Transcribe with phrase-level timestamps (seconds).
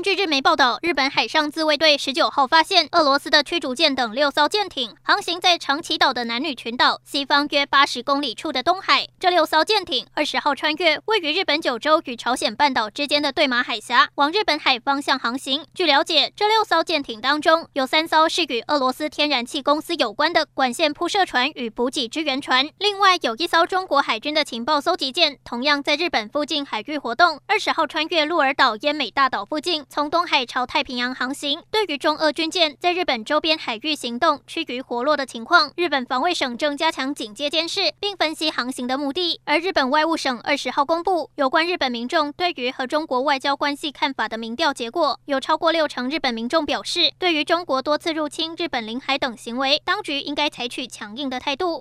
[0.00, 9.06] 根据日媒报道，日本海上自卫队十九号发现俄罗斯的驱逐舰等六艘舰艇航行在长崎岛的男女群岛西方约八十公里处的东海。
[9.18, 15.66] 这六艘舰艇二十号穿越位于日本九州与朝鲜半岛之间的对马海峡，往日本海方向航行。
[15.74, 27.38] 据了解，这六艘舰艇当中有三艘是与俄罗斯天然气公司有关的管线铺设船与补给支援船，另外有一艘中国海军的情报搜集舰，同样在日本附近海域活动。
[27.46, 29.84] 二十号穿越鹿儿岛奄美大岛附近。
[29.92, 39.40] 从东海朝太平洋航行，对于中俄军舰在日本周边海域行动趋于活络的情况，日本防卫省正加强警戒监视，并分析航行的目的。
[39.44, 51.78] 而日本外务省二十号公布有关日本民众对于和中国外交关系看法的民调结果，有超过六成日本民众表示，对于中国多次入侵日本领海等行为，当局应该采取强硬的态度。